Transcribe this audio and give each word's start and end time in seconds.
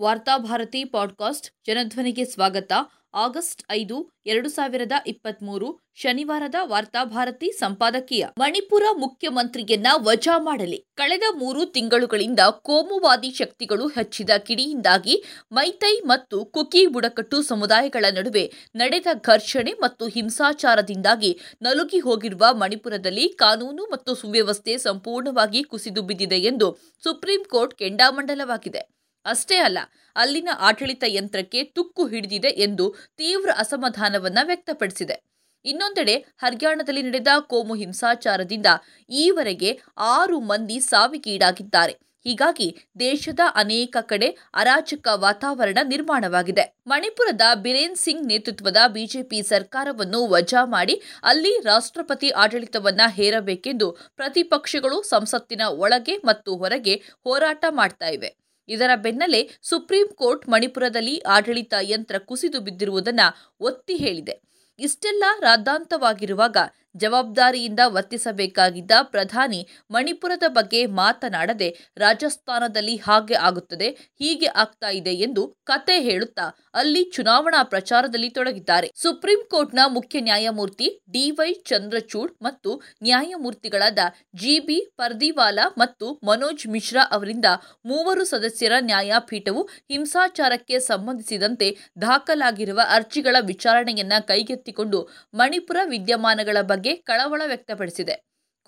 Varthabharati 0.00 0.84
podcast 0.84 1.50
ಜನಧ್ವನಿಗೆ 1.66 2.24
ಸ್ವಾಗತ. 2.24 2.72
August 3.14 3.62
ಐದು, 3.70 4.10
ಎರಡು 4.26 4.48
ಸಾವಿರದ 4.48 4.92
ಇಪ್ಪತ್ಮೂರು, 5.06 5.78
ಶನಿವಾರದ 5.94 6.54
ವಾರ್ತಾಭಾರತಿ 6.62 7.52
ಸಂಪಾದಕೀಯ. 7.52 8.26
ಮಣಿಪುರ 8.38 8.82
ಮುಖ್ಯಮಂತ್ರಿಯನ್ನ 8.96 9.86
ವಜಾ 9.94 10.38
ಮಾಡಲಿ. 10.38 10.84
ಕಳೆದ 10.96 11.22
ಮೂರು 11.36 11.66
ತಿಂಗಳುಗಳಿಂದ 11.66 12.40
ಕೋಮುವಾದಿ 12.50 13.30
ಶಕ್ತಿಗಳು 13.30 13.86
ಹಚ್ಚಿದ 13.86 14.30
ಕಿಡಿಯಿಂದಾಗಿ 14.38 15.24
ಮೈತೈ 15.52 16.00
ಮತ್ತು 16.00 16.44
ಕುಕಿ 16.44 16.86
ಬುಡಕಟ್ಟು 16.86 17.42
ಸಮುದಾಯಗಳ 17.42 18.04
ನಡುವೆ 18.10 18.52
ನಡೆದ 18.74 19.06
ಘರ್ಷಣೆ 19.24 19.72
ಮತ್ತು 19.72 20.06
ಹಿಂಸಾಚಾರದಿಂದಾಗಿ 20.06 21.40
ನಲುಗಿ 21.62 21.98
ಹೋಗಿರುವ 21.98 22.46
ಮಣಿಪುರದಲ್ಲಿ 22.52 23.28
ಕಾನೂನು 23.28 23.84
ಮತ್ತು 23.84 24.14
ಸುವ್ಯವಸ್ಥೆ 24.14 24.78
ಸಂಪೂರ್ಣವಾಗಿ 24.78 25.62
ಕುಸಿದು 25.62 26.02
ಬಿದ್ದಿದೆ 26.02 26.36
ಎಂದು 26.36 26.78
ಸುಪ್ರೀಂ 27.02 27.44
ಕೋರ್ಟ್ 27.44 27.74
ಕೆಂಡಾಮಂಡಲವಾಗಿದೆ. 27.74 28.97
ಅಷ್ಟೇ 29.26 29.56
ಅಲ್ಲ, 29.56 29.78
ಅಲ್ಲಿನ 30.16 30.48
ಆಡಳಿತ 30.58 31.04
ಯಂತ್ರಕ್ಕೆ 31.06 31.64
ತುಕ್ಕು 31.64 32.06
ಹಿಡಿದಿದೆ 32.06 32.48
ಎಂದು 32.48 32.94
ತೀವ್ರ 33.16 33.50
ಅಸಮಾಧಾನವನ್ನ 33.58 34.38
ವ್ಯಕ್ತಪಡಿಸಿದೆ. 34.42 35.16
ಇನ್ನೊಂದೆಡೆ, 35.64 36.14
ಹರ್ಯಾಣದಲ್ಲಿ 36.38 37.02
ನಡೆದ 37.02 37.28
ಕೋಮು 37.40 37.74
ಹಿಂಸಾಚಾರದಿಂದ 37.74 38.66
ಈವರೆಗೆ 39.10 39.80
ಆರು 39.98 40.40
ಮಂದಿ 40.40 40.80
ಸಾವಿಗೀಡಾಗಿದ್ದಾರೆ. 40.80 41.92
ಹೀಗಾಗಿ 42.26 42.66
ದೇಶದ 43.00 43.40
ಅನೇಕ 43.54 43.96
ಕಡೆ 44.00 44.28
ಅರಾಜಕ 44.54 45.08
ವಾತಾವರಣ 45.14 45.78
ನಿರ್ಮಾಣವಾಗಿದೆ. 45.82 46.64
ಮಣಿಪುರದ 46.86 47.40
ಬಿರೇನ್ 47.54 47.96
ಸಿಂಗ್ 47.96 48.26
ನೇತೃತ್ವದ 48.26 48.76
ಬಿಜೆಪಿ 48.86 49.42
ಸರ್ಕಾರವನ್ನು 49.42 50.26
ವಜಾ 50.26 50.64
ಮಾಡಿ 50.64 51.02
ಅಲ್ಲಿ 51.22 51.60
ರಾಷ್ಟ್ರಪತಿ 51.64 52.30
ಆಡಳಿತವನ್ನ 52.30 53.00
ಹೇರಬೇಕೆಂದು 53.08 53.92
ಪ್ರತಿಪಕ್ಷಗಳು 54.16 55.02
ಸಂಸತ್ತಿನ 55.02 55.62
ಒಳಗೆ 55.66 56.16
ಮತ್ತು 56.24 56.56
ಹೊರಗೆ 56.56 56.96
ಹೋರಾಟ 57.24 57.64
ಮಾಡ್ತಾ 57.70 58.06
ಇವೆ. 58.08 58.47
ಇದರ 58.68 58.90
ಬೆನ್ನಲ್ಲೇ 58.96 59.50
ಸುಪ್ರೀಂ 59.62 60.08
ಕೋರ್ಟ್ 60.14 60.48
ಮಣಿಪುರದಲ್ಲಿ 60.48 61.18
ಆಡಳಿತ 61.18 61.74
ಯಂತ್ರ 61.80 62.18
ಕುಸಿದು 62.18 62.60
ಬಿದ್ದಿರುವುದನ್ನು 62.60 63.54
ಒತ್ತಿ 63.60 63.96
ಹೇಳಿದೆ. 63.96 64.34
ಇಷ್ಟೆಲ್ಲ 64.78 65.24
ರಾದ್ದಾಂತವಾಗಿರುವಾಗ 65.40 66.56
ಜವಾಬ್ದಾರಿಯಿಂದ 66.94 67.80
ವರ್ತಿಸಬೇಕಾಗಿದ್ದ 67.86 68.90
ಪ್ರಧಾನಿ 69.02 69.60
ಮಣಿಪುರದ 69.90 70.42
ಬಗ್ಗೆ 70.48 70.86
ಮಾತನಾಡದೆ 70.86 71.68
ರಾಜಸ್ಥಾನದಲ್ಲಿ 71.96 72.96
ಹಾಗೆ 72.96 73.34
ಆಗುತ್ತದೆ, 73.34 73.88
ಹೀಗೆ 73.90 74.46
ಆಗ್ತಾ 74.46 74.90
ಇದೆ 74.90 75.14
ಎಂದು 75.26 75.42
ಕತೆ 75.64 76.00
ಹೇಳುತ್ತಾ 76.00 76.46
ಅಲ್ಲಿ 76.74 77.02
ಚುನಾವಣಾ 77.14 77.62
ಪ್ರಚಾರದಲ್ಲಿ 77.62 78.30
ತೊಡಗಿದ್ದಾರೆ. 78.30 78.88
ಸುಪ್ರೀಂ 78.94 79.40
ಕೋರ್ಟ್ನ 79.50 79.78
ಮುಖ್ಯ 79.86 80.20
ನ್ಯಾಯಮೂರ್ತಿ 80.20 81.02
ಡಿವೈ 81.10 81.50
ಚಂದ್ರಚೂಡ್ 81.66 82.32
ಮತ್ತು 82.42 82.82
ನ್ಯಾಯಮೂರ್ತಿಗಳಾದ 83.02 83.98
ಜಿಬಿ 84.34 84.78
ಪರ್ದಿವಾಲಾ 84.96 85.66
ಮತ್ತು 85.78 86.20
ಮನೋಜ್ 86.26 86.66
ಮಿಶ್ರಾ 86.66 87.02
ಅವರಿಂದ 87.10 87.48
ಮೂವರು 87.84 88.24
ಸದಸ್ಯರ 88.24 88.72
ನ್ಯಾಯಪೀಠವು 88.80 89.62
ಹಿಂಸಾಚಾರಕ್ಕೆ 89.90 90.78
ಸಂಬಂಧಿಸಿದಂತೆ 90.80 91.68
ದಾಖಲಾಗಿರುವ 92.00 92.80
ಅರ್ಜಿಗಳ 92.88 93.36
ವಿಚಾರಣೆಯನ್ನ 93.40 94.12
ಕೈಗೆತ್ತಿಕೊಂಡು 94.28 94.98
ಮಣಿಪುರ 95.34 95.78
ವಿದ್ಯಮಾನಗಳ 95.84 96.56
ಬಗ್ಗೆ 96.62 96.77
ಕಳವಳ 96.86 97.42
ವ್ಯಕ್ತಪಡಿಸಿದೆ. 97.46 98.14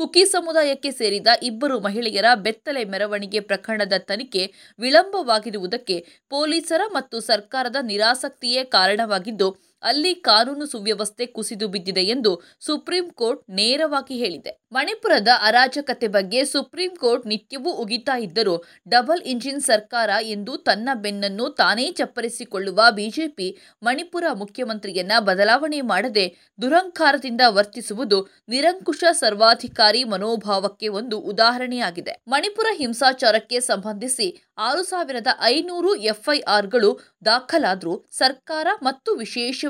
ಕುಕಿ 0.01 0.27
ಸಮುದಾಯಕ್ಕೆ 0.27 0.91
ಸೇರಿದ 0.91 1.27
ಇಬ್ಬರು 1.43 1.81
ಮಹಿಳೆಯರ 1.81 2.25
ಬೆತ್ತಲೆ 2.35 2.85
ಮೆರವಣಿಗೆ 2.85 3.41
ಪ್ರಕರಣದ 3.41 3.93
ತನಿಖೆ 3.99 4.43
ವಿಳಂಬವಾಗಿರುವುದಕ್ಕೆ 4.79 5.97
ಪೊಲೀಸರ 6.31 6.81
ಮತ್ತು 6.93 7.21
ಸರ್ಕಾರದ 7.21 7.77
ನಿರಾಸಕ್ತಿಯೇ 7.83 8.65
ಕಾರಣವಾಗಿದ್ದು 8.65 9.49
ಅಲ್ಲಿ 9.83 10.15
ಕಾನೂನು 10.15 10.67
ಸುವ್ಯವಸ್ಥೆ 10.67 11.27
ಕುಸಿದು 11.27 11.69
ಬಿದ್ದಿದೆ 11.69 12.01
ಎಂದು 12.01 12.33
ಸುಪ್ರೀಂ 12.61 13.11
ಕೋರ್ಟ್ 13.11 13.43
ನೇರವಾಗಿ 13.51 14.17
ಹೇಳಿದೆ. 14.17 14.61
ಮಣಿಪುರದ 14.73 15.29
ಅರಾಜಕತೆ 15.43 16.09
ಬಗ್ಗೆ 16.09 16.45
ಸುಪ್ರೀಂ 16.45 16.97
ಕೋರ್ಟ್ 16.97 17.27
ನಿತ್ಯವೂ 17.27 17.71
ಉಗಿತಾ 17.71 18.17
ಇದ್ದರೂ 18.19 18.65
ಡಬಲ್ 18.89 19.23
ಇಂಜಿನ್ 19.23 19.61
ಸರ್ಕಾರ 19.61 20.11
ಎಂದು 20.23 20.57
ತನ್ನ 20.57 20.89
ಬೆನ್ನನ್ನು 20.95 21.49
ತಾನೇ 21.51 21.93
ಚಪ್ಪರಿಸಿಕೊಳ್ಳುವ 21.93 22.83
ಬಿಜೆಪಿ 22.91 23.49
ಮಣಿಪುರ 23.83 24.25
ಮುಖ್ಯಮಂತ್ರಿಯನ್ನ 24.33 25.13
ಬದಲಾವಣೆ 25.21 25.81
ಮಾಡದೆ 25.81 26.27
ದುರಂಕಾರದಿಂದ 26.63 27.41
ವರ್ತಿಸುವುದು 27.49 28.21
ನಿರಂಕುಶ 28.49 29.05
ಸರ್ವಾಧಿಕಾರಿ 29.13 30.05
ಮನೋಭಾವಕ್ಕೆ 30.05 30.89
ಒಂದು 30.89 31.19
ಉದಾಹರಣೆಯಾಗಿದೆ. 31.19 32.15
ಮಣಿಪುರ 32.29 32.67
ಹಿಂಸಾಚಾರಕ್ಕೆ 32.77 33.61
ಸಂಬಂಧಿಸಿ 33.61 34.29
ಆರು 34.59 34.83
ಸಾವಿರದ 34.83 35.27
ಐನೂರು 35.43 35.95
ಎಫ್ಐಆರ್ಗಳು 35.95 36.91
ದಾಖಲಾದರೂ 37.25 38.07
ಸರ್ಕಾರ 38.11 38.67
ಮತ್ತು 38.83 39.15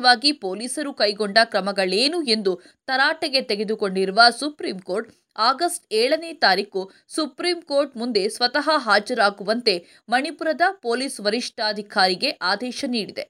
ವಿಶೇಷವಾಗಿ 0.00 0.30
ಪೊಲೀಸರು 0.42 0.90
ಕೈಗೊಂಡ 0.92 1.38
ಕ್ರಮಗಳೇನು 1.44 2.18
ಎಂದು 2.24 2.52
ತರಾಟೆಗೆ 2.86 3.40
ತೆಗೆದುಕೊಂಡಿರುವ 3.42 4.20
ಸುಪ್ರೀಂ 4.38 4.78
ಕೋರ್ಟ್ 4.78 5.10
ಆಗಸ್ಟ್ 5.40 5.84
ಏಳನೇ 5.92 6.30
ತಾರೀಕು 6.34 6.80
ಸುಪ್ರೀಂ 7.08 7.58
ಕೋರ್ಟ್ 7.62 7.94
ಮುಂದೆ 7.96 8.22
ಸ್ವತಃ 8.28 8.68
ಹಾಜರಾಗುವಂತೆ 8.76 9.74
ಮಣಿಪುರದ 10.08 10.64
ಪೊಲೀಸ್ 10.82 11.18
ವರಿಷ್ಠಾಧಿಕಾರಿಗೆ 11.20 12.30
ಆದೇಶ 12.42 12.84
ನೀಡಿದೆ. 12.88 13.24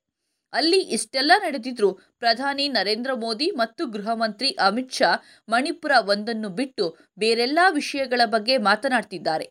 ಅಲ್ಲಿ 0.53 0.81
ಇಷ್ಟೆಲ್ಲ 0.91 1.33
ನಡೆದಿದ್ರೂ 1.39 1.91
ಪ್ರಧಾನಿ 2.19 2.67
ನರೇಂದ್ರ 2.69 3.13
ಮೋದಿ 3.15 3.49
ಮತ್ತು 3.57 3.83
ಗೃಹ 3.87 4.15
ಮಂತ್ರಿ 4.15 4.51
ಅಮಿತ್ 4.67 4.93
ಶಾ 4.93 5.11
ಮಣಿಪುರ 5.49 5.93
ಒಂದನ್ನು 6.07 6.51
ಬಿಟ್ಟು 6.51 6.87
ಬೇರೆಲ್ಲಾ 7.19 7.67
ವಿಷಯಗಳ 7.71 8.21
ಬಗ್ಗೆ 8.27 8.57
ಮಾತನಾಡ್ತಿದ್ದಾರೆ. 8.69 9.49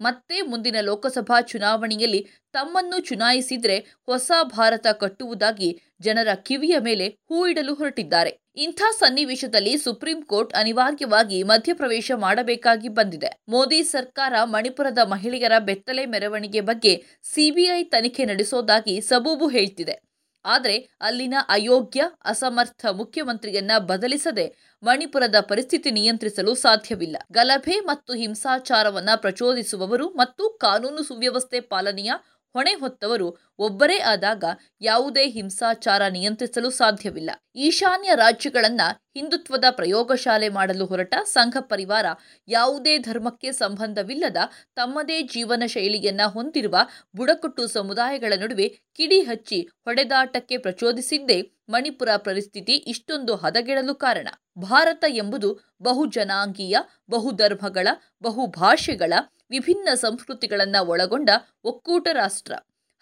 ಮತ್ತೆ 0.00 0.36
ಮುಂದಿನ 0.42 0.78
ಲೋಕಸಭಾ 0.80 1.36
ಚುನಾವಣೆಯಲ್ಲಿ 1.40 2.20
ತಮ್ಮನ್ನು 2.52 2.98
ಚುನಾಯಿಸಿದ್ರೆ 3.00 3.76
ಹೊಸ 4.06 4.30
ಭಾರತ 4.50 4.86
ಕಟ್ಟುವುದಾಗಿ 5.00 5.68
ಜನರ 6.02 6.30
ಕಿವಿಯ 6.46 6.76
ಮೇಲೆ 6.78 7.06
ಹೂ 7.28 7.46
ಇಡಲು 7.46 7.74
ಹೊರಟಿದ್ದಾರೆ. 7.74 8.32
ಇಂಥ 8.56 8.82
ಸನ್ನಿವೇಶದಲ್ಲಿ 8.98 9.74
ಸುಪ್ರೀಂ 9.76 10.22
ಕೋರ್ಟ್ 10.22 10.54
ಅನಿವಾರ್ಯವಾಗಿ 10.54 11.38
ಮಧ್ಯಪ್ರವೇಶ 11.42 12.12
ಮಾಡಬೇಕಾಗಿ 12.16 12.88
ಬಂದಿದೆ. 12.88 13.30
ಮೋದಿ 13.48 13.82
ಸರ್ಕಾರ 13.82 14.34
ಮಣಿಪುರದ 14.44 14.98
ಮಹಿಳೆಯರ 15.04 15.58
ಬೆತ್ತಲೆ 15.58 16.06
ಮೆರವಣಿಗೆ 16.06 16.60
ಬಗ್ಗೆ 16.60 16.94
ಸಿಬಿಐ 17.34 17.82
ತನಿಖೆ 17.84 18.24
ನಡೆಸೋದಾಗಿ 18.24 19.00
ಸಬೂಬು 19.00 19.48
ಹೇಳ್ತಿದೆ. 19.48 19.96
ಆದರೆ 20.44 20.76
ಅಲ್ಲಿನ 21.00 21.34
ಅಯೋಗ್ಯ, 21.48 22.02
ಅಸಮರ್ಥ 22.24 22.86
ಮುಖ್ಯಮಂತ್ರಿಯನ್ನ 22.92 23.72
ಬದಲಿಸದೆ 23.78 24.46
ಮಣಿಪುರದ 24.82 25.36
ಪರಿಸ್ಥಿತಿ 25.40 25.90
ನಿಯಂತ್ರಿಸಲು 25.90 26.54
ಸಾಧ್ಯವಿಲ್ಲ. 26.54 27.16
ಗಲಭೆ 27.32 27.76
ಮತ್ತು 27.80 28.14
ಹಿಂಸಾಚಾರವನ್ನ 28.14 29.10
ಪ್ರಚೋದಿಸುವವರು 29.16 30.08
ಮತ್ತು 30.14 30.44
ಕಾನೂನು 30.60 31.02
ಸುವ್ಯವಸ್ಥೆ 31.02 31.60
ಪಾಲನೆಯ 31.60 32.12
ಹೊಣೆ 32.54 32.74
ಹೊತ್ತವರು 32.74 33.28
ಒಬ್ಬರೇ 33.58 33.98
ಆದಾಗ 34.04 34.44
ಯಾವುದೇ 34.80 35.26
ಹಿಂಸಾಚಾರ 35.26 36.02
ನಿಯಂತ್ರಿಸಲು 36.08 36.70
ಸಾಧ್ಯವಿಲ್ಲ. 36.70 37.30
ಈಶಾನ್ಯ 37.56 38.10
ರಾಜ್ಯಗಳನ್ನ 38.14 38.80
ಹಿಂದುತ್ವದ 39.16 39.64
ಪ್ರಯೋಗಶಾಲೆ 39.70 40.48
ಮಾಡಲು 40.48 40.86
ಹೊರಟ 40.86 41.14
ಸಂಘ 41.24 41.56
ಪರಿವಾರ 41.60 42.06
ಯಾವುದೇ 42.48 42.98
ಧರ್ಮಕ್ಕೆ 42.98 43.52
ಸಂಬಂಧವಿಲ್ಲದ 43.52 44.36
ತಮ್ಮದೇ 44.76 45.22
ಜೀವನ 45.22 45.62
ಶೈಲಿಯನ್ನ 45.66 46.20
ಹೊಂದಿರುವ 46.26 46.76
ಬುಡಕಟ್ಟು 47.16 47.66
ಸಮುದಾಯಗಳ 47.68 48.32
ನಡುವೆ 48.36 48.68
ಕಿಡಿ 48.94 49.20
ಹಚ್ಚಿ 49.20 49.60
ಹೊಡೆದಾಟಕ್ಕೆ 49.84 50.58
ಪ್ರಚೋದಿಸಿದ್ದೇ 50.58 51.38
ಮಣಿಪುರ 51.68 52.08
ಪರಿಸ್ಥಿತಿ 52.16 52.72
ಇಷ್ಟೊಂದು 52.72 53.36
ಹದಗೆಡಲು 53.36 53.94
ಕಾರಣ. 53.94 54.28
ಭಾರತ 54.58 55.04
ಎಂಬುದು 55.08 55.60
ಬಹುಜನಾಂಗೀಯ, 55.82 56.76
ಬಹುಧರ್ಮಗಳ, 57.10 57.88
ಬಹುಭಾಷೆಗಳ 58.22 59.12
ವಿಭಿನ್ನ 59.50 59.88
ಸಂಸ್ಕೃತಿಗಳನ್ನು 59.94 60.86
ಒಳಗೊಂಡ 60.86 61.30
ಒಕ್ಕೂಟ 61.64 62.08
ರಾಷ್ಟ್ರ. 62.12 62.52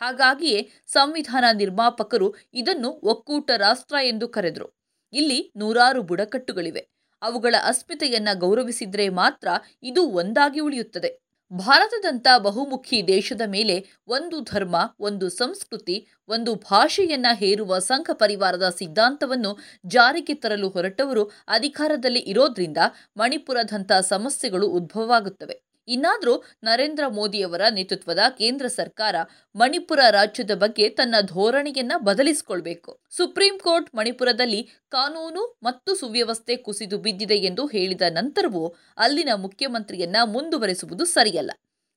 ಹಾಗಾಗಿಯೇ 0.01 0.71
ಸಂವಿಧಾನ 0.87 1.45
ನಿರ್ಮಾಪಕರು 1.53 2.35
ಇದನ್ನು 2.55 2.91
ಒಕ್ಕೂಟ 2.91 3.51
ರಾಷ್ಟ್ರ 3.57 3.97
ಎಂದು 4.03 4.29
ಕರೆದರು. 4.29 4.79
ಇಲ್ಲಿ 5.13 5.53
ನೂರಾರು 5.57 6.03
ಬುಡಕಟ್ಟುಗಳಿವೆ. 6.03 6.89
ಅವುಗಳ 7.23 7.55
ಅಸ್ಮಿತೆಯನ್ನು 7.65 8.39
ಗೌರವಿಸಿದರೆ 8.39 9.09
ಮಾತ್ರ 9.09 9.49
ಇದು 9.83 10.09
ಒಂದಾಗಿ 10.09 10.61
ಉಳಿಯುತ್ತದೆ. 10.61 11.30
ಭಾರತದಂಥ 11.51 12.27
ಬಹುಮುಖಿ 12.39 13.09
ದೇಶದ 13.09 13.41
ಮೇಲೆ 13.47 13.77
ಒಂದು 14.09 14.41
ಧರ್ಮ, 14.41 14.77
ಒಂದು 15.01 15.29
ಸಂಸ್ಕೃತಿ, 15.29 15.97
ಒಂದು 16.29 16.55
ಭಾಷೆಯನ್ನ 16.55 17.27
ಹೇರುವ 17.33 17.79
ಸಂಘ 17.79 18.11
ಪರಿವಾರದ 18.13 18.69
ಸಿದ್ಧಾಂತವನ್ನು 18.71 19.53
ಜಾರಿಗೆ 19.87 20.35
ತರಲು 20.35 20.69
ಹೊರಟವರು 20.69 21.25
ಅಧಿಕಾರದಲ್ಲಿ 21.49 22.21
ಇರೋದ್ರಿಂದ 22.21 22.79
ಮಣಿಪುರದಂಥ 23.17 23.93
ಸಮಸ್ಯೆಗಳು 24.09 24.69
ಉದ್ಭವವಾಗುತ್ತವೆ. 24.71 25.57
ಇನ್ನಾದರೂ 25.91 26.45
ನರೇಂದ್ರ 26.63 27.07
ಮೋದಿಯವರ 27.07 27.61
ನೇತೃತ್ವದ 27.71 28.19
ಕೇಂದ್ರ 28.39 28.67
ಸರ್ಕಾರ 28.67 29.17
ಮಣಿಪುರ 29.57 30.01
ರಾಜ್ಯದ 30.11 30.51
ಬಗ್ಗೆ 30.55 30.89
ತನ್ನ 30.89 31.15
ಧೋರಣೆಯನ್ನ 31.21 31.93
ಬದಲಿಸಿಕೊಳ್ಬೇಕು. 31.99 33.01
ಸುಪ್ರೀಂ 33.11 33.59
ಕೋರ್ಟ್ 33.59 33.95
ಮಣಿಪುರದಲ್ಲಿ 33.95 34.69
ಕಾನೂನು 34.89 35.59
ಮತ್ತು 35.63 35.95
ಸುವ್ಯವಸ್ಥೆ 35.95 36.57
ಕುಸಿದು 36.57 36.99
ಬಿದ್ದಿದೆ 36.99 37.35
ಎಂದು 37.35 37.67
ಹೇಳಿದ 37.67 38.03
ನಂತರವೂ 38.11 38.75
ಅಲ್ಲಿನ 38.97 39.29
ಮುಖ್ಯಮಂತ್ರಿಯನ್ನ 39.37 40.17
ಮುಂದುವರೆಸುವುದು 40.25 41.05
ಸರಿಯಲ್ಲ. 41.05 41.51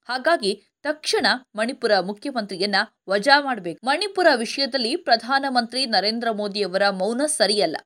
ಹಾಗಾಗಿ 0.10 0.64
ತಕ್ಷಣ 0.84 1.28
ಮಣಿಪುರ 1.56 2.00
ಮುಖ್ಯಮಂತ್ರಿಯನ್ನ 2.00 2.76
ವಜಾ 3.10 3.42
ಮಾಡಬೇಕು. 3.42 3.88
ಮಣಿಪುರ 3.88 4.28
ವಿಷಯದಲ್ಲಿ 4.36 4.96
ಪ್ರಧಾನಮಂತ್ರಿ 4.96 5.86
ನರೇಂದ್ರ 5.86 6.32
ಮೋದಿಯವರ 6.32 6.90
ಮೌನ 6.90 7.22
ಸರಿಯಲ್ಲ. 7.26 7.78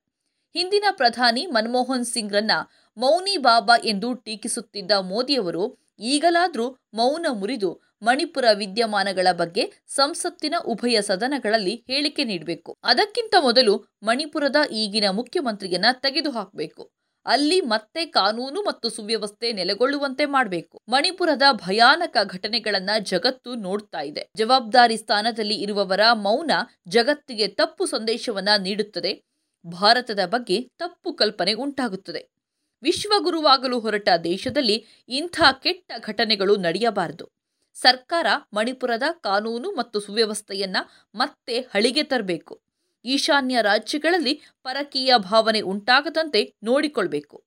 ಹಿಂದಿನ 0.53 0.83
ಪ್ರಧಾನಿ 0.91 1.45
ಮನಮೋಹನ್ 1.45 2.05
ಸಿಂಗ್ರನ್ನ 2.05 2.51
ಮೌನಿ 2.97 3.37
ಬಾಬಾ 3.37 3.75
ಎಂದು 3.83 4.13
ಟೀಕಿಸುತ್ತಿದ್ದ 4.13 4.91
ಮೋದಿಯವರು 4.91 5.86
ಈಗಲಾದರೂ 5.99 6.77
ಮೌನ 6.93 7.25
ಮುರಿದು 7.31 7.81
ಮಣಿಪುರ 8.01 8.45
ವಿದ್ಯಮಾನಗಳ 8.53 9.27
ಬಗ್ಗೆ 9.31 9.71
ಸಂಸತ್ತಿನ 9.87 10.55
ಉಭಯ 10.65 11.01
ಸದನಗಳಲ್ಲಿ 11.01 11.83
ಹೇಳಿಕೆ 11.87 12.23
ನೀಡಬೇಕು. 12.23 12.77
ಅದಕ್ಕಿಂತ 12.83 13.35
ಮೊದಲು 13.41 13.85
ಮಣಿಪುರದ 14.03 14.55
ಈಗಿನ 14.71 15.03
ಮುಖ್ಯಮಂತ್ರಿಯನ್ನ 15.11 15.85
ತೆಗೆದುಹಾಕಬೇಕು. 15.91 16.91
ಅಲ್ಲಿ 17.25 17.61
ಮತ್ತೆ 17.61 18.05
ಕಾನೂನು 18.05 18.61
ಮತ್ತು 18.61 18.89
ಸುವ್ಯವಸ್ಥೆ 18.89 19.53
ನೆಲೆಗೊಳ್ಳುವಂತೆ 19.53 20.25
ಮಾಡಬೇಕು. 20.25 20.81
ಮಣಿಪುರದ 20.89 21.41
ಭಯಾನಕ 21.51 22.17
ಘಟನೆಗಳನ್ನ 22.23 22.89
ಜಗತ್ತು 22.99 23.55
ನೋಡ್ತಾ 23.55 24.01
ಇದೆ. 24.01 24.29
ಜವಾಬ್ದಾರಿ 24.35 24.97
ಸ್ಥಾನದಲ್ಲಿ 24.97 25.55
ಇರುವವರ 25.55 25.99
ಮೌನ 26.13 26.51
ಜಗತ್ತಿಗೆ 26.87 27.47
ತಪ್ಪು 27.47 27.85
ಸಂದೇಶವನ್ನ 27.85 28.49
ನೀಡುತ್ತದೆ. 28.59 29.23
ಭಾರತದ 29.67 30.19
ಬಗ್ಗೆ 30.25 30.61
ತಪ್ಪು 30.61 31.13
ಕಲ್ಪನೆ 31.13 31.53
ಉಂಟಾಗುತ್ತದೆ. 31.53 32.36
ವಿಶ್ವಗುರುವಾಗಲು 32.83 33.79
ಹೊರಟ 33.79 34.09
ದೇಶದಲ್ಲಿ 34.23 34.85
ಇಂಥ 35.09 35.41
ಕೆಟ್ಟ 35.63 35.91
ಘಟನೆಗಳು 35.99 36.55
ನಡೆಯಬಾರದು. 36.55 37.25
ಸರ್ಕಾರ 37.73 38.27
ಮಣಿಪುರದ 38.53 39.03
ಕಾನೂನು 39.11 39.71
ಮತ್ತು 39.71 39.99
ಸುವ್ಯವಸ್ಥೆಯನ್ನ 39.99 40.77
ಮತ್ತೆ 41.15 41.59
ಹಳಿಗೆ 41.59 42.03
ತರಬೇಕು. 42.03 42.61
ಈಶಾನ್ಯ 43.05 43.61
ರಾಜ್ಯಗಳಲ್ಲಿ 43.61 44.41
ಪರಕೀಯ 44.63 45.13
ಭಾವನೆ 45.17 45.61
ಉಂಟಾಗದಂತೆ 45.61 46.53
ನೋಡಿಕೊಳ್ಬೇಕು. 46.63 47.43